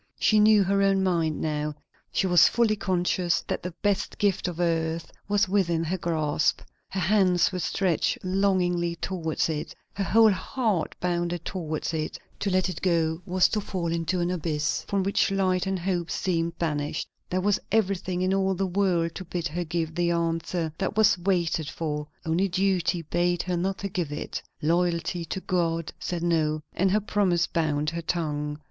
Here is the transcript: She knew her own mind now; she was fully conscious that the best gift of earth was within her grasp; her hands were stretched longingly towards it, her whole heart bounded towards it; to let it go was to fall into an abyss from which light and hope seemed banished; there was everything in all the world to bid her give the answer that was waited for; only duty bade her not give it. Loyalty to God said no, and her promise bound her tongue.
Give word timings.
She 0.19 0.39
knew 0.39 0.63
her 0.63 0.81
own 0.81 1.03
mind 1.03 1.39
now; 1.39 1.75
she 2.11 2.25
was 2.25 2.47
fully 2.47 2.75
conscious 2.75 3.41
that 3.41 3.61
the 3.61 3.75
best 3.83 4.17
gift 4.17 4.47
of 4.47 4.59
earth 4.59 5.11
was 5.27 5.47
within 5.47 5.83
her 5.83 5.97
grasp; 5.99 6.61
her 6.89 6.99
hands 6.99 7.51
were 7.51 7.59
stretched 7.59 8.17
longingly 8.23 8.95
towards 8.95 9.47
it, 9.47 9.75
her 9.93 10.03
whole 10.03 10.31
heart 10.31 10.95
bounded 10.99 11.45
towards 11.45 11.93
it; 11.93 12.17
to 12.39 12.49
let 12.49 12.67
it 12.67 12.81
go 12.81 13.21
was 13.27 13.47
to 13.49 13.61
fall 13.61 13.91
into 13.91 14.19
an 14.21 14.31
abyss 14.31 14.83
from 14.87 15.03
which 15.03 15.29
light 15.29 15.67
and 15.67 15.77
hope 15.77 16.09
seemed 16.09 16.57
banished; 16.57 17.07
there 17.29 17.39
was 17.39 17.59
everything 17.71 18.23
in 18.23 18.33
all 18.33 18.55
the 18.55 18.65
world 18.65 19.13
to 19.13 19.23
bid 19.25 19.47
her 19.49 19.63
give 19.63 19.93
the 19.93 20.09
answer 20.09 20.73
that 20.79 20.97
was 20.97 21.15
waited 21.19 21.69
for; 21.69 22.07
only 22.25 22.47
duty 22.47 23.03
bade 23.03 23.43
her 23.43 23.55
not 23.55 23.83
give 23.93 24.11
it. 24.11 24.41
Loyalty 24.63 25.23
to 25.25 25.39
God 25.41 25.93
said 25.99 26.23
no, 26.23 26.59
and 26.73 26.89
her 26.89 26.99
promise 27.01 27.45
bound 27.45 27.91
her 27.91 28.01
tongue. 28.01 28.57